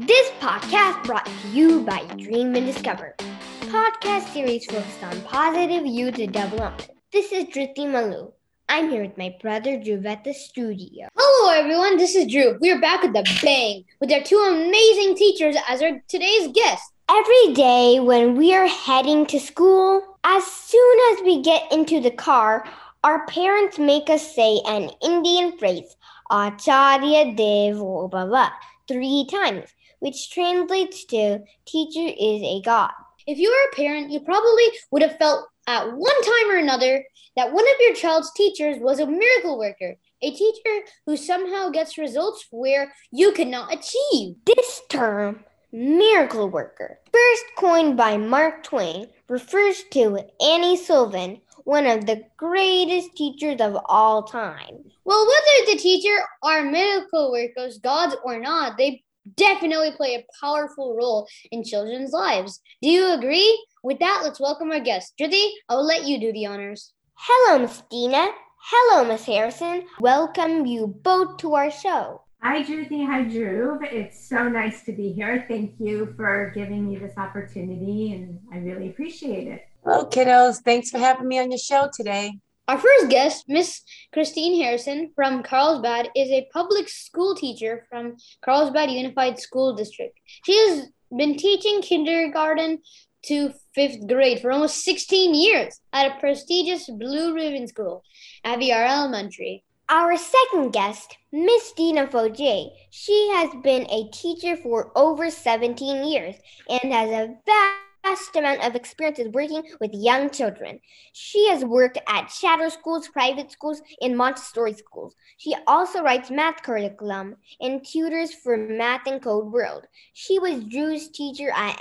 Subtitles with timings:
[0.00, 3.16] This podcast brought to you by Dream and Discover,
[3.62, 6.90] podcast series focused on positive youth development.
[7.12, 8.30] This is Driti Malu.
[8.68, 11.08] I'm here with my brother Drew at the studio.
[11.16, 11.96] Hello, everyone.
[11.96, 12.56] This is Drew.
[12.60, 16.92] We are back with a bang with our two amazing teachers as our today's guests.
[17.10, 22.12] Every day when we are heading to school, as soon as we get into the
[22.12, 22.64] car,
[23.02, 25.96] our parents make us say an Indian phrase,
[26.30, 28.52] Acharya Devo Bhava,
[28.86, 29.64] three times,
[30.00, 32.92] which translates to teacher is a god.
[33.26, 37.04] If you were a parent, you probably would have felt at one time or another
[37.36, 41.98] that one of your child's teachers was a miracle worker, a teacher who somehow gets
[41.98, 44.36] results where you cannot achieve.
[44.46, 52.06] This term, miracle worker, first coined by Mark Twain, refers to Annie Sullivan, one of
[52.06, 54.84] the greatest teachers of all time.
[55.04, 59.02] Well, whether the teacher are miracle workers, gods or not, they
[59.36, 62.60] definitely play a powerful role in children's lives.
[62.82, 63.66] Do you agree?
[63.82, 65.14] With that, let's welcome our guest.
[65.20, 66.92] Driti, I will let you do the honors.
[67.14, 68.28] Hello, Miss Dina.
[68.60, 69.84] Hello, Miss Harrison.
[70.00, 72.22] Welcome you both to our show.
[72.42, 73.04] Hi, Driti.
[73.06, 73.78] Hi, Drew.
[73.82, 75.44] It's so nice to be here.
[75.48, 79.62] Thank you for giving me this opportunity, and I really appreciate it.
[79.84, 80.62] Hello, kiddos.
[80.62, 82.38] Thanks for having me on your show today.
[82.68, 83.80] Our first guest, Miss
[84.12, 90.14] Christine Harrison from Carlsbad, is a public school teacher from Carlsbad Unified School District.
[90.44, 92.80] She has been teaching kindergarten
[93.24, 98.02] to fifth grade for almost 16 years at a prestigious Blue Ribbon School,
[98.44, 99.64] Aviara Elementary.
[99.88, 106.34] Our second guest, Miss Dina Fauger, she has been a teacher for over 17 years
[106.68, 110.80] and has a vast vast amount of experiences working with young children.
[111.12, 115.14] She has worked at charter schools, private schools, and Montessori schools.
[115.36, 119.86] She also writes math curriculum and tutors for Math and Code World.
[120.12, 121.80] She was Drew's teacher at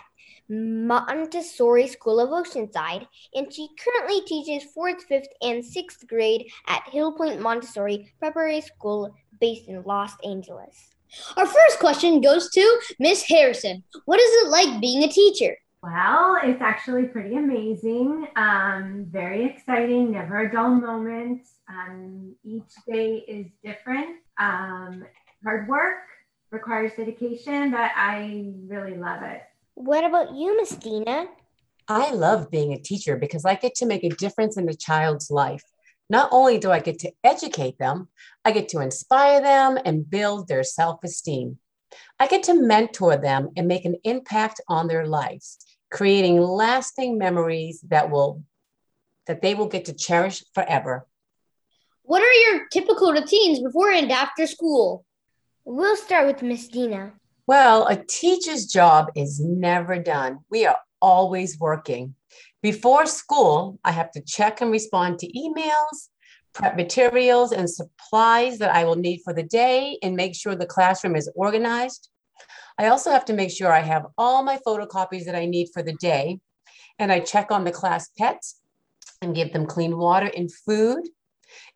[0.49, 7.11] Montessori School of Oceanside, and she currently teaches fourth, fifth, and sixth grade at Hill
[7.13, 10.95] Point Montessori Preparatory School based in Los Angeles.
[11.35, 13.83] Our first question goes to Miss Harrison.
[14.05, 15.57] What is it like being a teacher?
[15.83, 18.27] Well, it's actually pretty amazing.
[18.35, 21.47] Um, very exciting, never a dull moment.
[21.69, 24.17] Um, each day is different.
[24.39, 25.05] Um,
[25.43, 25.99] hard work
[26.51, 29.41] requires dedication, but I really love it.
[29.75, 31.27] What about you, Miss Dina?
[31.87, 35.29] I love being a teacher because I get to make a difference in a child's
[35.29, 35.63] life.
[36.09, 38.07] Not only do I get to educate them,
[38.43, 41.59] I get to inspire them and build their self esteem.
[42.19, 45.57] I get to mentor them and make an impact on their lives
[45.89, 48.43] creating lasting memories that will
[49.25, 51.05] that they will get to cherish forever.
[52.03, 55.05] What are your typical routines before and after school?
[55.65, 57.11] We'll start with Miss Dina.
[57.45, 60.39] Well, a teacher's job is never done.
[60.49, 62.15] We are always working.
[62.61, 66.07] Before school, I have to check and respond to emails,
[66.53, 70.65] prep materials and supplies that I will need for the day, and make sure the
[70.65, 72.09] classroom is organized.
[72.77, 75.81] I also have to make sure I have all my photocopies that I need for
[75.81, 76.39] the day.
[76.99, 78.59] And I check on the class pets
[79.21, 81.07] and give them clean water and food.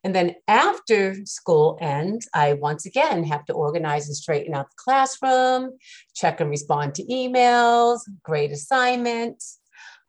[0.03, 4.83] And then after school ends, I once again have to organize and straighten out the
[4.83, 5.77] classroom,
[6.15, 9.59] check and respond to emails, grade assignments.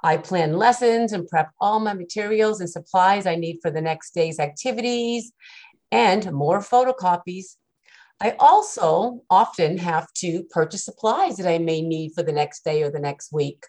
[0.03, 4.15] I plan lessons and prep all my materials and supplies I need for the next
[4.15, 5.33] day's activities
[5.91, 7.57] and more photocopies
[8.23, 12.85] I also often have to purchase supplies that I may need for the next day
[12.85, 13.67] or the next week.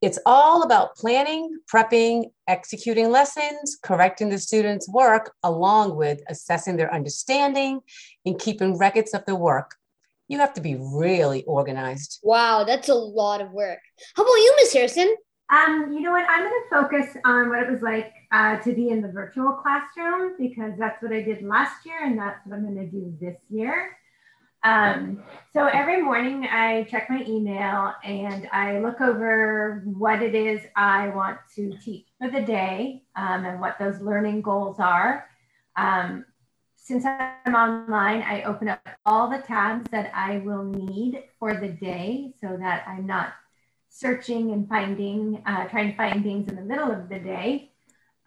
[0.00, 6.92] It's all about planning, prepping, executing lessons, correcting the students' work, along with assessing their
[6.94, 7.80] understanding
[8.24, 9.74] and keeping records of the work.
[10.28, 12.20] You have to be really organized.
[12.22, 13.78] Wow, that's a lot of work.
[14.14, 15.14] How about you, Miss Harrison?
[15.50, 16.26] Um, you know what?
[16.28, 19.52] I'm going to focus on what it was like uh, to be in the virtual
[19.52, 23.14] classroom because that's what I did last year and that's what I'm going to do
[23.20, 23.96] this year.
[24.64, 25.22] Um,
[25.52, 31.10] so every morning I check my email and I look over what it is I
[31.10, 35.28] want to teach for the day um, and what those learning goals are.
[35.76, 36.24] Um,
[36.86, 41.66] since I'm online, I open up all the tabs that I will need for the
[41.66, 43.32] day so that I'm not
[43.88, 47.72] searching and finding, uh, trying to find things in the middle of the day.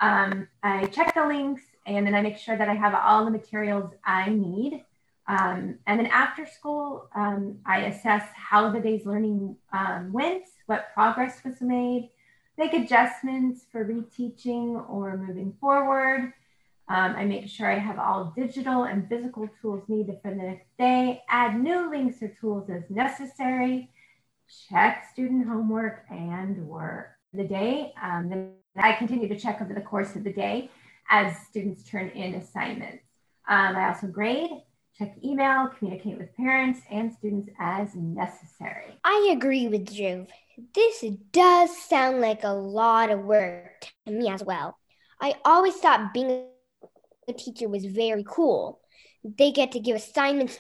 [0.02, 3.32] Um, I check the links and then I make sure that I have all the
[3.32, 4.84] materials I need.
[5.30, 10.94] Um, and then after school, um, I assess how the day's learning um, went, what
[10.94, 12.10] progress was made,
[12.58, 16.34] make adjustments for reteaching or moving forward.
[16.90, 20.66] Um, I make sure I have all digital and physical tools needed for the next
[20.80, 23.92] day, add new links or tools as necessary,
[24.68, 27.94] check student homework and work the day.
[28.02, 30.72] Um, then I continue to check over the course of the day
[31.12, 33.04] as students turn in assignments.
[33.48, 34.50] Um, I also grade,
[34.98, 39.00] check email, communicate with parents and students as necessary.
[39.04, 40.26] I agree with Drew.
[40.74, 44.76] This does sound like a lot of work to me as well.
[45.22, 46.48] I always thought being
[47.30, 48.80] a teacher was very cool.
[49.24, 50.60] They get to give assignments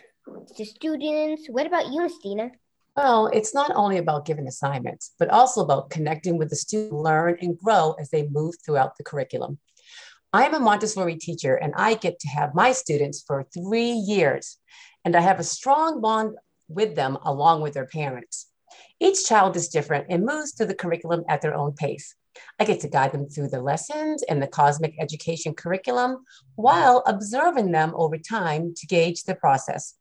[0.58, 1.48] to students.
[1.50, 2.52] What about you, Stina?
[2.96, 7.38] Well, it's not only about giving assignments, but also about connecting with the student, learn
[7.42, 9.60] and grow as they move throughout the curriculum.
[10.34, 14.58] I am a Montessori teacher and I get to have my students for three years,
[15.04, 16.36] and I have a strong bond
[16.68, 18.48] with them along with their parents.
[19.00, 22.16] Each child is different and moves through the curriculum at their own pace.
[22.60, 26.26] I get to guide them through the lessons and the cosmic education curriculum
[26.56, 29.96] while observing them over time to gauge the process.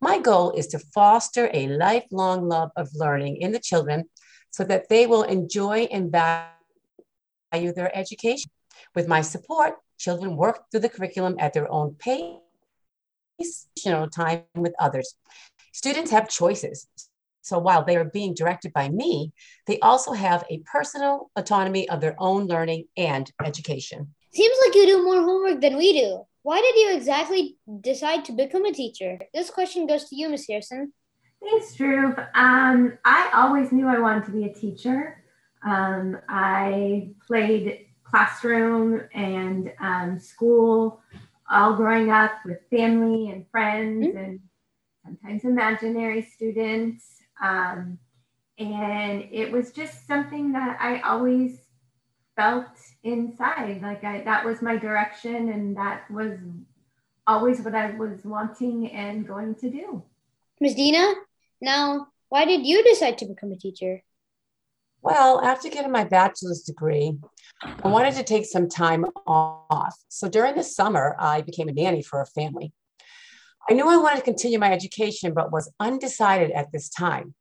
[0.00, 4.08] My goal is to foster a lifelong love of learning in the children
[4.50, 8.50] so that they will enjoy and value their education.
[8.94, 12.38] With my support, children work through the curriculum at their own pace,
[13.84, 15.14] you know, time with others.
[15.72, 16.88] Students have choices.
[17.42, 19.32] So while they are being directed by me,
[19.66, 24.14] they also have a personal autonomy of their own learning and education.
[24.32, 26.24] Seems like you do more homework than we do.
[26.42, 29.18] Why did you exactly decide to become a teacher?
[29.34, 30.46] This question goes to you, Ms.
[30.48, 30.92] Harrison.
[31.42, 32.14] Thanks, Drew.
[32.34, 35.22] Um, I always knew I wanted to be a teacher.
[35.62, 41.00] Um, I played classroom and um, school
[41.50, 44.18] all growing up with family and friends mm-hmm.
[44.18, 44.40] and
[45.02, 47.19] sometimes imaginary students.
[47.42, 47.98] Um,
[48.58, 51.58] and it was just something that I always
[52.36, 52.66] felt
[53.02, 53.82] inside.
[53.82, 56.38] Like I, that was my direction, and that was
[57.26, 60.02] always what I was wanting and going to do.
[60.60, 60.74] Ms.
[60.74, 61.14] Dina,
[61.60, 64.02] now, why did you decide to become a teacher?
[65.02, 67.16] Well, after getting my bachelor's degree,
[67.62, 69.96] I wanted to take some time off.
[70.08, 72.72] So during the summer, I became a nanny for a family.
[73.68, 77.34] I knew I wanted to continue my education, but was undecided at this time.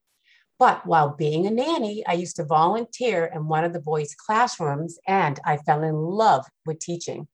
[0.60, 5.00] But while being a nanny, I used to volunteer in one of the boys' classrooms
[5.07, 7.27] and I fell in love with teaching.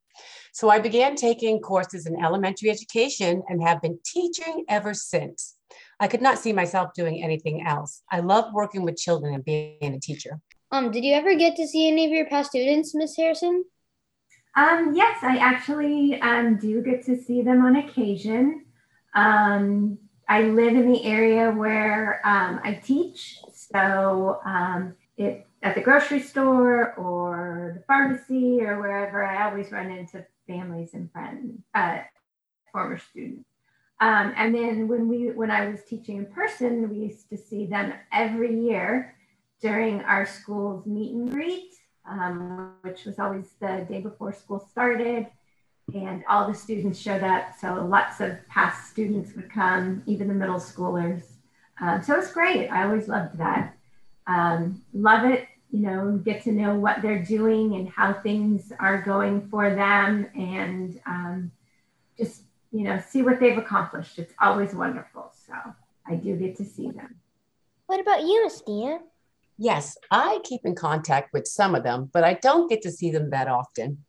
[0.54, 5.56] So I began taking courses in elementary education and have been teaching ever since.
[6.00, 8.04] I could not see myself doing anything else.
[8.12, 10.40] I love working with children and being a teacher.
[10.72, 13.66] Um, did you ever get to see any of your past students, Miss Harrison?
[14.56, 18.65] Um, yes, I actually um, do get to see them on occasion.
[19.16, 19.98] Um,
[20.28, 23.40] I live in the area where um, I teach.
[23.54, 29.90] So um, it, at the grocery store or the pharmacy or wherever, I always run
[29.90, 32.00] into families and friends, uh,
[32.72, 33.50] former students.
[34.02, 37.66] Um, and then when we when I was teaching in person, we used to see
[37.66, 39.16] them every year
[39.62, 41.72] during our school's meet and greet,
[42.08, 45.28] um, which was always the day before school started
[45.94, 47.54] and all the students showed up.
[47.60, 51.24] So lots of past students would come, even the middle schoolers.
[51.80, 52.70] Um, so it's great.
[52.70, 53.76] I always loved that.
[54.28, 59.02] Um, love it, you know, get to know what they're doing and how things are
[59.02, 61.52] going for them and um,
[62.18, 62.42] just,
[62.72, 64.18] you know, see what they've accomplished.
[64.18, 65.32] It's always wonderful.
[65.46, 65.54] So
[66.08, 67.16] I do get to see them.
[67.86, 69.00] What about you, Estia?
[69.58, 73.12] Yes, I keep in contact with some of them, but I don't get to see
[73.12, 74.04] them that often.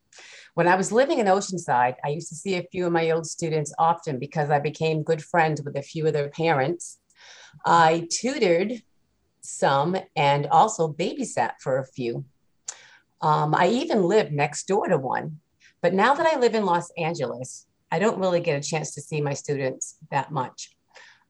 [0.57, 3.27] When I was living in Oceanside, I used to see a few of my old
[3.27, 6.99] students often because I became good friends with a few of their parents.
[7.67, 8.73] I tutored
[9.43, 12.25] some and also babysat for a few.
[13.21, 15.41] Um, I even lived next door to one.
[15.83, 19.03] But now that I live in Los Angeles, I don't really get a chance to
[19.03, 20.75] see my students that much.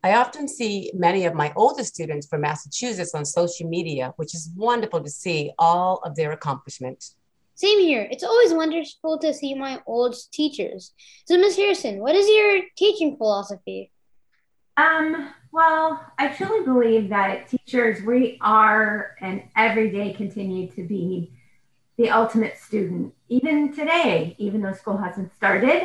[0.04, 4.52] I often see many of my oldest students from Massachusetts on social media, which is
[4.54, 7.16] wonderful to see all of their accomplishments.
[7.57, 8.07] Same here.
[8.11, 10.93] It's always wonderful to see my old teachers.
[11.25, 11.57] So, Ms.
[11.57, 13.91] Harrison, what is your teaching philosophy?
[14.77, 21.33] Um, well, I truly believe that teachers, we are and every day continue to be
[21.97, 23.15] the ultimate student.
[23.31, 25.85] Even today, even though school hasn't started,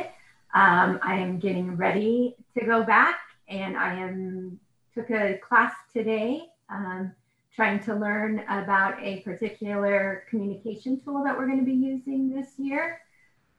[0.53, 4.59] um, I am getting ready to go back and I am
[4.93, 7.13] took a class today um,
[7.55, 12.53] trying to learn about a particular communication tool that we're going to be using this
[12.57, 13.01] year.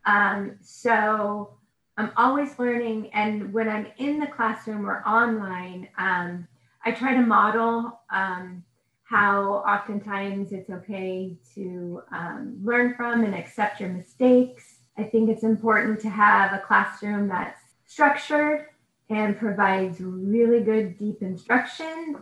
[0.06, 1.54] Um, so
[1.96, 3.10] I'm always learning.
[3.12, 6.48] And when I'm in the classroom or online, um,
[6.84, 8.64] I try to model um,
[9.04, 14.78] how oftentimes it's okay to um, learn from and accept your mistakes.
[14.96, 18.66] I think it's important to have a classroom that's structured
[19.10, 22.16] and provides really good, deep instruction,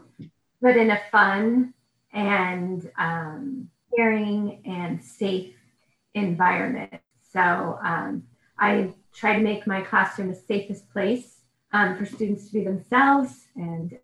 [0.61, 1.75] but in a fun
[2.13, 5.55] and um, caring and safe
[6.15, 7.01] environment.
[7.33, 8.25] So um,
[8.59, 11.41] I try to make my classroom the safest place
[11.73, 13.99] um, for students to be themselves and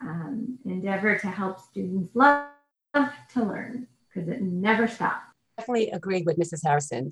[0.00, 2.48] um, endeavor to help students love
[2.94, 5.26] to learn because it never stops.
[5.58, 6.60] Definitely agree with Mrs.
[6.64, 7.10] Harrison.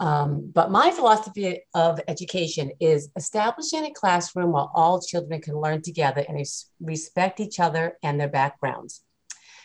[0.00, 5.82] Um, but my philosophy of education is establishing a classroom where all children can learn
[5.82, 6.44] together and
[6.80, 9.02] respect each other and their backgrounds.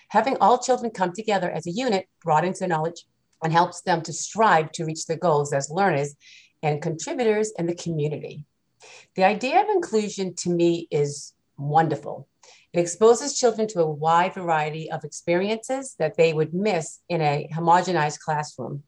[0.10, 3.06] Having all children come together as a unit broadens their knowledge
[3.44, 6.16] and helps them to strive to reach their goals as learners
[6.64, 8.46] and contributors in the community.
[9.16, 12.28] The idea of inclusion to me is wonderful.
[12.74, 17.48] It exposes children to a wide variety of experiences that they would miss in a
[17.54, 18.84] homogenized classroom.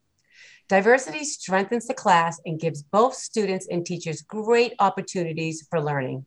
[0.68, 6.26] Diversity strengthens the class and gives both students and teachers great opportunities for learning.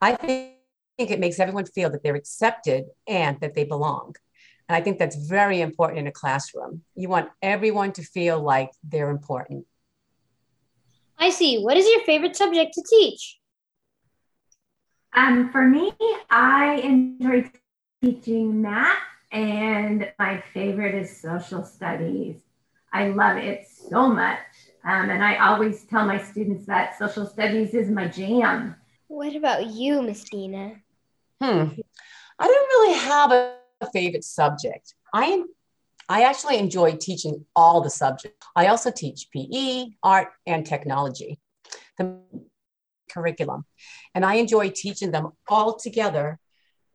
[0.00, 0.56] I think
[0.98, 4.14] it makes everyone feel that they're accepted and that they belong.
[4.68, 6.82] And I think that's very important in a classroom.
[6.94, 9.66] You want everyone to feel like they're important.
[11.18, 11.62] I see.
[11.62, 13.38] What is your favorite subject to teach?
[15.14, 15.92] Um, for me,
[16.30, 17.50] I enjoy
[18.02, 18.96] teaching math,
[19.32, 22.36] and my favorite is social studies.
[22.92, 24.38] I love it so much.
[24.84, 28.76] Um, and I always tell my students that social studies is my jam.
[29.08, 30.76] What about you, Miss Dina?
[31.40, 31.68] Hmm.
[32.38, 33.54] I don't really have a
[33.92, 34.94] favorite subject.
[35.12, 35.46] I am
[36.08, 38.46] I actually enjoy teaching all the subjects.
[38.56, 41.38] I also teach PE, art, and technology,
[41.98, 42.18] the
[43.10, 43.66] curriculum.
[44.14, 46.38] And I enjoy teaching them all together.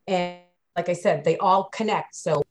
[0.07, 0.39] And
[0.75, 2.15] like I said, they all connect.
[2.15, 2.41] So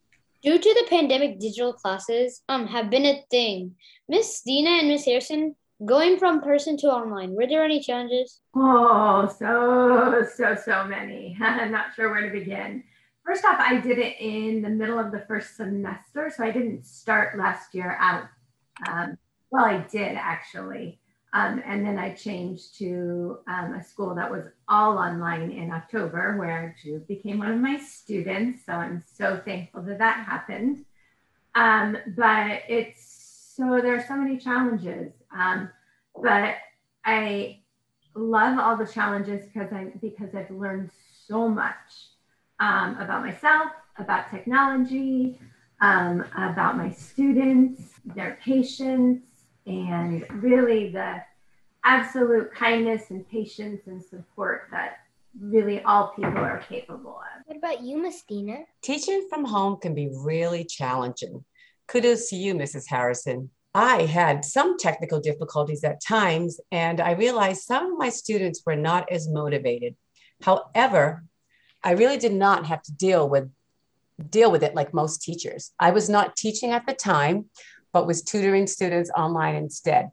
[0.43, 3.77] Due to the pandemic, digital classes um have been a thing.
[4.09, 8.41] Miss Dina and Miss Harrison, going from person to online, were there any challenges?
[8.55, 11.37] Oh, so, so, so many.
[11.41, 12.83] I'm not sure where to begin.
[13.25, 16.87] First off, I did it in the middle of the first semester, so I didn't
[16.87, 18.25] start last year out.
[18.89, 19.17] Um,
[19.51, 20.99] well, I did actually.
[21.35, 26.37] Um, and then I changed to um, a school that was all online in October,
[26.39, 28.67] where Jude became one of my students.
[28.67, 30.85] So I'm so thankful that that happened.
[31.55, 35.13] Um, but it's so there are so many challenges.
[35.35, 35.71] Um,
[36.21, 36.57] but
[37.05, 37.61] I
[38.15, 40.91] love all the challenges because I because I've learned
[41.27, 42.11] so much
[42.61, 45.41] um, about myself, about technology,
[45.81, 49.23] um, about my students, their patience,
[49.67, 51.23] and really the
[51.85, 54.99] absolute kindness and patience and support that
[55.41, 57.43] really all people are capable of.
[57.47, 58.65] What about you, Miss Dina?
[58.83, 61.45] Teaching from home can be really challenging.
[61.89, 62.85] Kudos to you, Mrs.
[62.89, 63.51] Harrison.
[63.75, 68.77] I had some technical difficulties at times, and I realized some of my students were
[68.77, 69.97] not as motivated.
[70.43, 71.25] However,
[71.83, 73.51] I really did not have to deal with
[74.31, 75.73] deal with it like most teachers.
[75.81, 77.47] I was not teaching at the time,
[77.93, 80.11] but was tutoring students online instead.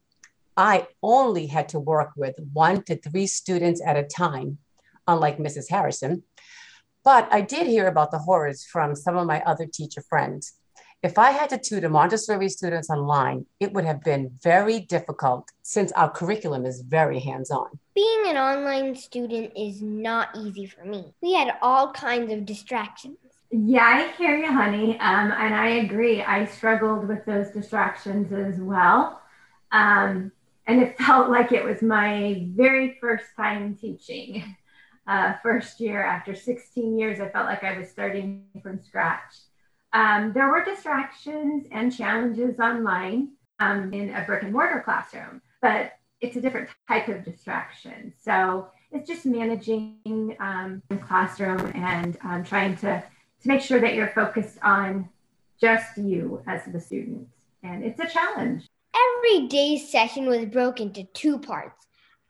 [0.57, 4.57] I only had to work with one to three students at a time,
[5.07, 5.69] unlike Mrs.
[5.69, 6.23] Harrison.
[7.03, 10.53] But I did hear about the horrors from some of my other teacher friends.
[11.01, 15.93] If I had to tutor Montessori students online, it would have been very difficult since
[15.93, 17.67] our curriculum is very hands on.
[17.95, 21.13] Being an online student is not easy for me.
[21.21, 23.17] We had all kinds of distractions.
[23.51, 24.99] Yeah, I hear you, honey.
[24.99, 26.21] Um, and I agree.
[26.21, 29.21] I struggled with those distractions as well.
[29.71, 30.31] Um,
[30.67, 34.55] and it felt like it was my very first time teaching.
[35.07, 39.33] Uh, first year after 16 years, I felt like I was starting from scratch.
[39.91, 43.29] Um, there were distractions and challenges online
[43.59, 48.13] um, in a brick and mortar classroom, but it's a different type of distraction.
[48.21, 53.03] So it's just managing um, the classroom and um, trying to,
[53.41, 55.09] to make sure that you're focused on
[55.59, 57.27] just you as the student.
[57.63, 58.67] And it's a challenge.
[58.95, 61.85] Every day's session was broken into two parts.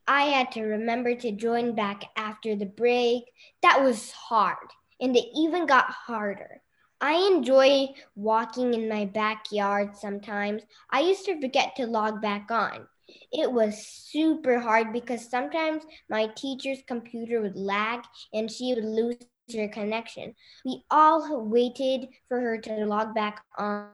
[0.08, 3.26] I had to remember to join back after the break.
[3.62, 4.68] That was hard,
[5.00, 6.62] and it even got harder.
[7.02, 10.64] I enjoy walking in my backyard sometimes.
[10.90, 12.88] I used to forget to log back on.
[13.32, 18.02] It was super hard because sometimes my teacher's computer would lag
[18.34, 19.16] and she would lose
[19.54, 20.36] her connection.
[20.66, 23.90] We all waited for her to log back on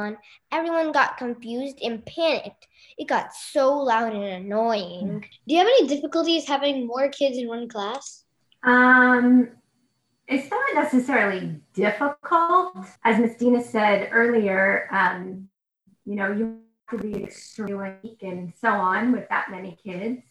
[0.00, 0.16] on,
[0.50, 2.66] everyone got confused and panicked.
[2.98, 5.20] It got so loud and annoying.
[5.20, 8.24] Do you have any difficulties having more kids in one class?
[8.64, 9.50] Um,
[10.26, 12.76] it's not necessarily difficult.
[13.04, 15.48] As Miss Dina said earlier, um,
[16.04, 20.22] you know, you have to be extremely weak and so on with that many kids.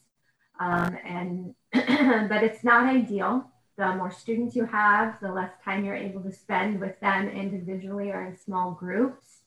[0.59, 1.55] Um, and
[2.29, 3.49] but it's not ideal.
[3.79, 8.11] The more students you have, the less time you're able to spend with them individually
[8.11, 9.43] or in small groups.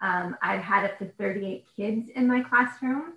[0.00, 3.14] Um, I've had up to 38 kids in my classroom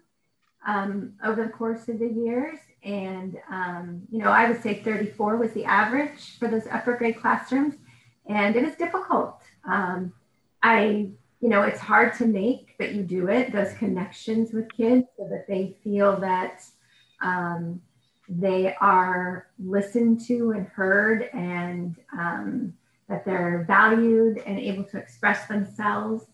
[0.68, 2.58] um, over the course of the years.
[2.84, 7.22] And, um, you know, I would say 34 was the average for those upper grade
[7.22, 7.76] classrooms.
[8.26, 9.44] And it is difficult.
[9.64, 10.12] Um,
[10.64, 15.06] I, you know, it's hard to make, but you do it, those connections with kids
[15.18, 16.64] so that they feel that
[17.22, 17.80] um,
[18.28, 22.74] they are listened to and heard and um,
[23.08, 26.26] that they're valued and able to express themselves.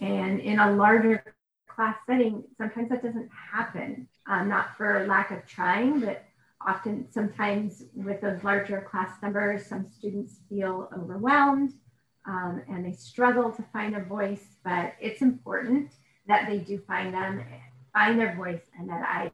[0.00, 1.24] And in a larger
[1.66, 6.24] class setting, sometimes that doesn't happen, um, not for lack of trying, but
[6.66, 11.72] often sometimes with those larger class numbers, some students feel overwhelmed
[12.26, 15.92] um, and they struggle to find a voice, but it's important
[16.26, 17.42] that they do find them,
[17.94, 19.30] find their voice, and that I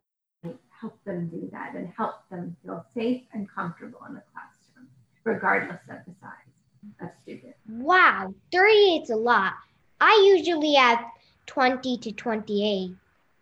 [1.15, 4.89] them do that and help them feel safe and comfortable in the classroom,
[5.25, 7.55] regardless of the size of student.
[7.69, 9.55] Wow, 38's a lot.
[10.01, 11.05] I usually have
[11.47, 12.91] 20 to 28.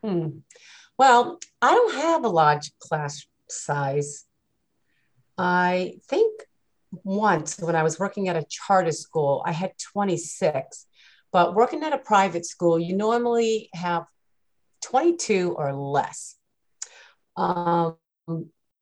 [0.05, 0.29] Hmm.
[0.99, 4.27] Well, I don't have a large class size.
[5.39, 6.43] I think
[7.05, 10.87] once when I was working at a charter school, I had 26.
[11.33, 14.05] But working at a private school, you normally have
[14.83, 16.37] 22 or less.
[17.37, 17.97] Um,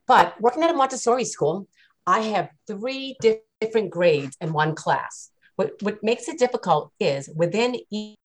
[0.07, 1.69] but working at a Montessori school,
[2.07, 5.31] I have three different grades in one class.
[5.57, 8.17] What, what makes it difficult is within each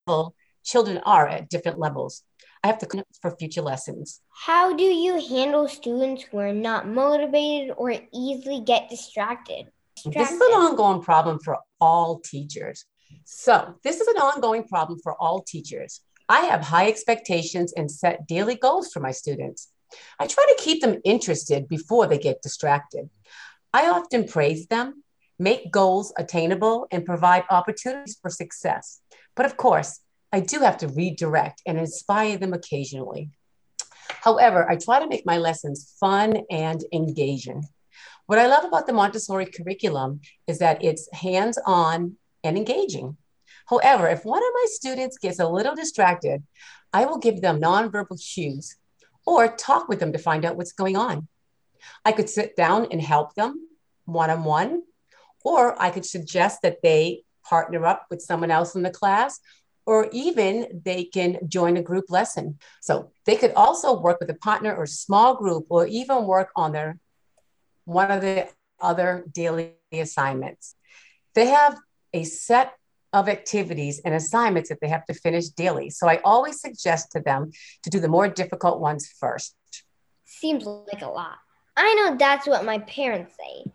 [0.63, 2.24] children are at different levels.
[2.63, 4.22] I have to connect for future lessons.
[4.32, 9.67] How do you handle students who are not motivated or easily get distracted?
[9.96, 10.20] distracted?
[10.20, 12.86] This is an ongoing problem for all teachers.
[13.25, 16.01] So, this is an ongoing problem for all teachers.
[16.27, 19.70] I have high expectations and set daily goals for my students.
[20.20, 23.10] I try to keep them interested before they get distracted.
[23.74, 25.04] I often praise them,
[25.38, 29.01] make goals attainable, and provide opportunities for success.
[29.36, 30.00] But of course,
[30.31, 33.31] I do have to redirect and inspire them occasionally.
[34.08, 37.64] However, I try to make my lessons fun and engaging.
[38.27, 43.18] What I love about the Montessori curriculum is that it's hands on and engaging.
[43.68, 46.44] However, if one of my students gets a little distracted,
[46.94, 48.77] I will give them nonverbal cues
[49.25, 51.27] or talk with them to find out what's going on.
[52.03, 53.68] I could sit down and help them
[54.05, 54.83] one on one,
[55.44, 59.40] or I could suggest that they partner up with someone else in the class,
[59.85, 62.57] or even they can join a group lesson.
[62.81, 66.72] So they could also work with a partner or small group, or even work on
[66.72, 66.98] their
[67.85, 70.75] one of the other daily assignments.
[71.35, 71.79] They have
[72.14, 72.74] a set
[73.16, 75.90] of activities and assignments that they have to finish daily.
[75.90, 77.51] So I always suggest to them
[77.84, 79.56] to do the more difficult ones first.
[80.25, 81.38] Seems like a lot.
[81.78, 83.72] I know that's what my parents say.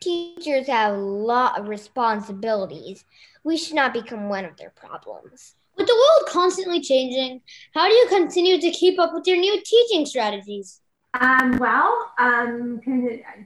[0.00, 3.04] Teachers have a lot of responsibilities.
[3.44, 5.54] We should not become one of their problems.
[5.78, 7.40] With the world constantly changing,
[7.74, 10.82] how do you continue to keep up with your new teaching strategies?
[11.18, 12.80] Um, well, um,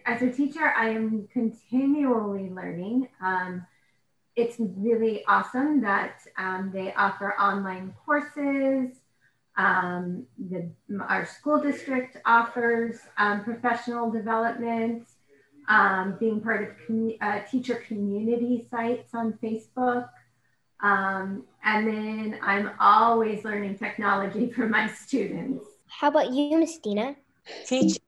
[0.07, 3.09] as a teacher, I am continually learning.
[3.21, 3.65] Um,
[4.37, 8.95] it's really awesome that um, they offer online courses.
[9.57, 10.71] Um, the,
[11.09, 15.09] our school district offers um, professional development,
[15.71, 20.11] um, being part of commu- uh, teacher community sites on Facebook.
[20.81, 25.65] Um, and then I'm always learning technology for my students.
[25.89, 27.17] How about you, Miss Dina?
[27.67, 27.99] Teachers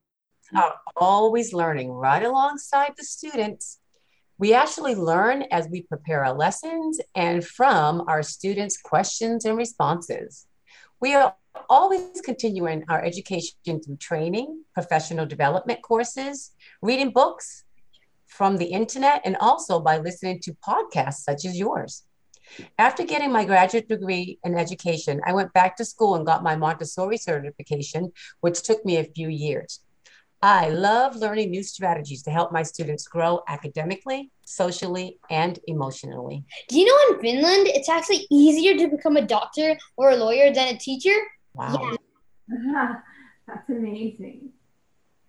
[0.55, 3.79] are always learning right alongside the students
[4.39, 10.47] we actually learn as we prepare our lessons and from our students' questions and responses.
[11.01, 11.35] We are
[11.69, 17.65] always continuing our education through training, professional development courses, reading books
[18.29, 22.05] from the internet, and also by listening to podcasts such as yours.
[22.79, 26.55] After getting my graduate degree in education, I went back to school and got my
[26.57, 29.81] Montessori certification, which took me a few years.
[30.41, 36.45] I love learning new strategies to help my students grow academically, socially, and emotionally.
[36.69, 40.53] Do you know in Finland it's actually easier to become a doctor or a lawyer
[40.53, 41.17] than a teacher?
[41.55, 41.97] Wow.
[42.49, 42.95] Yeah.
[43.49, 44.51] That's amazing.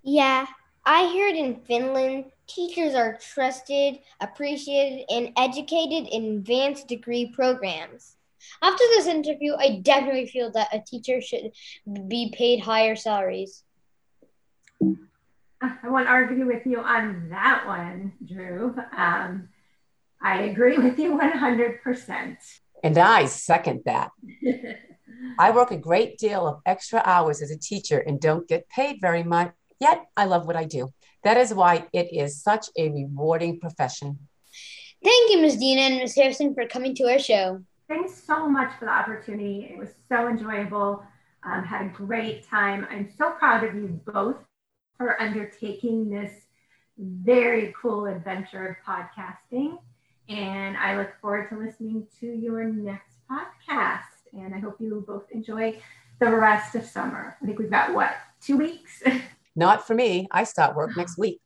[0.04, 0.45] Yeah,
[0.86, 8.15] I heard in Finland teachers are trusted, appreciated, and educated in advanced degree programs.
[8.62, 11.52] After this interview, I definitely feel that a teacher should
[12.08, 13.63] be paid higher salaries.
[15.62, 18.76] I won't argue with you on that one, Drew.
[18.96, 19.50] Um,
[20.22, 22.38] I agree with you 100%.
[22.84, 24.12] And I second that.
[25.39, 29.02] I work a great deal of extra hours as a teacher and don't get paid
[29.02, 30.94] very much, yet I love what I do.
[31.24, 34.20] That is why it is such a rewarding profession.
[35.04, 35.58] Thank you, Ms.
[35.58, 36.15] Dina and Ms.
[36.15, 37.63] Harrison, for coming to our show.
[37.88, 39.70] Thanks so much for the opportunity.
[39.72, 41.04] It was so enjoyable.
[41.44, 42.86] Um, had a great time.
[42.89, 44.38] I'm so proud of you both
[44.99, 46.31] for undertaking this
[46.97, 49.79] very cool adventure of podcasting.
[50.27, 54.01] And I look forward to listening to your next podcast.
[54.33, 55.79] And I hope you both enjoy
[56.19, 57.38] the rest of summer.
[57.41, 59.01] I think we've got what, two weeks?
[59.55, 60.27] Not for me.
[60.31, 61.39] I start work next week.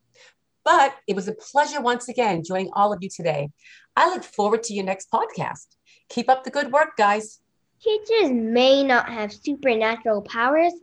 [0.66, 3.52] But it was a pleasure once again joining all of you today.
[3.96, 5.68] I look forward to your next podcast.
[6.10, 7.40] Keep up the good work, guys.
[7.84, 10.74] Teachers may not have supernatural powers,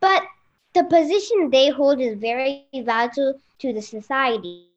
[0.00, 0.22] but
[0.78, 4.68] the position they hold is very valuable to the society.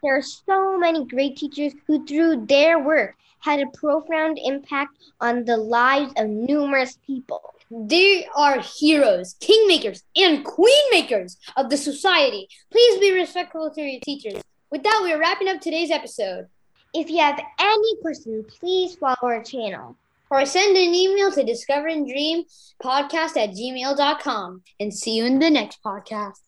[0.00, 5.44] There are so many great teachers who, through their work, had a profound impact on
[5.44, 7.42] the lives of numerous people.
[7.68, 12.48] They are heroes, kingmakers, and queenmakers of the society.
[12.70, 14.40] Please be respectful to your teachers.
[14.70, 16.46] With that, we are wrapping up today's episode.
[16.94, 19.96] If you have any questions, please follow our channel.
[20.32, 22.44] Or send an email to discover and dream
[22.82, 24.62] podcast at gmail.com.
[24.80, 26.38] And see you in the next podcast.